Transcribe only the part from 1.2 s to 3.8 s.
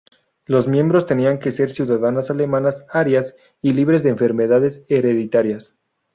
que ser ciudadanas alemanas, "arias", y